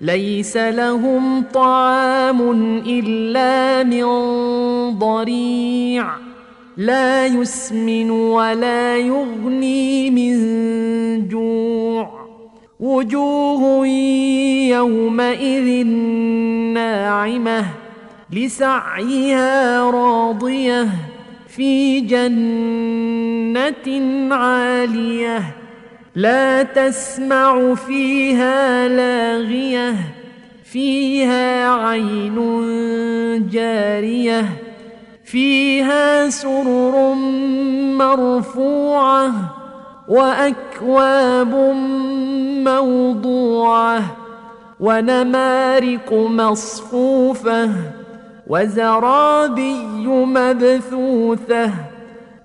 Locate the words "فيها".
27.74-28.88, 30.64-31.74, 35.24-36.30